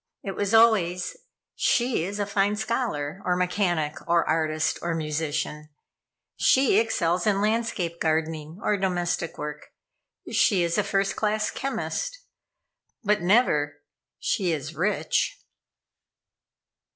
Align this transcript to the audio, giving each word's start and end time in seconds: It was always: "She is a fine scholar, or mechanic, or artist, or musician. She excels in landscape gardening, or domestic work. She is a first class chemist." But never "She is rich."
It 0.23 0.31
was 0.35 0.51
always: 0.51 1.15
"She 1.53 2.03
is 2.05 2.17
a 2.17 2.25
fine 2.25 2.55
scholar, 2.55 3.21
or 3.23 3.35
mechanic, 3.35 3.97
or 4.07 4.27
artist, 4.27 4.79
or 4.81 4.95
musician. 4.95 5.69
She 6.37 6.79
excels 6.79 7.27
in 7.27 7.39
landscape 7.39 7.99
gardening, 8.01 8.57
or 8.63 8.77
domestic 8.77 9.37
work. 9.37 9.67
She 10.31 10.63
is 10.63 10.79
a 10.79 10.83
first 10.83 11.15
class 11.15 11.51
chemist." 11.51 12.17
But 13.03 13.21
never 13.21 13.77
"She 14.19 14.51
is 14.51 14.73
rich." 14.73 15.37